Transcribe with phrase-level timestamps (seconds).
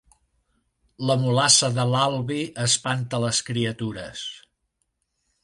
[1.09, 4.27] La mulassa de l'Albi espanta les criatures